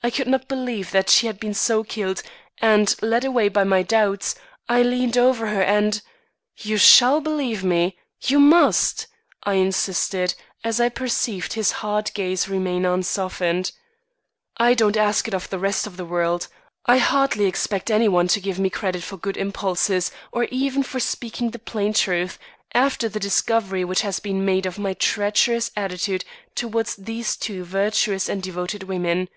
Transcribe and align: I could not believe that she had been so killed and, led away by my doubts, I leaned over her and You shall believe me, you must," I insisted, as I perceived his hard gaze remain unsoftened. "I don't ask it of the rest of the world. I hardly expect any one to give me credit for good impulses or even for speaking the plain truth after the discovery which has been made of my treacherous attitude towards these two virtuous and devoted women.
I 0.00 0.10
could 0.10 0.28
not 0.28 0.46
believe 0.46 0.92
that 0.92 1.10
she 1.10 1.26
had 1.26 1.40
been 1.40 1.52
so 1.54 1.82
killed 1.82 2.22
and, 2.58 2.94
led 3.02 3.24
away 3.24 3.48
by 3.48 3.64
my 3.64 3.82
doubts, 3.82 4.36
I 4.68 4.82
leaned 4.82 5.18
over 5.18 5.48
her 5.48 5.60
and 5.62 6.00
You 6.56 6.76
shall 6.76 7.20
believe 7.20 7.64
me, 7.64 7.98
you 8.22 8.38
must," 8.38 9.08
I 9.42 9.54
insisted, 9.54 10.36
as 10.62 10.80
I 10.80 10.88
perceived 10.88 11.54
his 11.54 11.72
hard 11.82 12.14
gaze 12.14 12.48
remain 12.48 12.84
unsoftened. 12.84 13.72
"I 14.56 14.74
don't 14.74 14.96
ask 14.96 15.26
it 15.26 15.34
of 15.34 15.50
the 15.50 15.58
rest 15.58 15.88
of 15.88 15.96
the 15.96 16.04
world. 16.04 16.46
I 16.86 16.98
hardly 16.98 17.46
expect 17.46 17.90
any 17.90 18.06
one 18.08 18.28
to 18.28 18.40
give 18.40 18.60
me 18.60 18.70
credit 18.70 19.02
for 19.02 19.16
good 19.16 19.36
impulses 19.36 20.12
or 20.30 20.44
even 20.44 20.84
for 20.84 21.00
speaking 21.00 21.50
the 21.50 21.58
plain 21.58 21.92
truth 21.92 22.38
after 22.72 23.08
the 23.08 23.18
discovery 23.18 23.84
which 23.84 24.02
has 24.02 24.20
been 24.20 24.44
made 24.44 24.64
of 24.66 24.78
my 24.78 24.94
treacherous 24.94 25.72
attitude 25.76 26.24
towards 26.54 26.94
these 26.94 27.36
two 27.36 27.64
virtuous 27.64 28.28
and 28.28 28.44
devoted 28.44 28.84
women. 28.84 29.28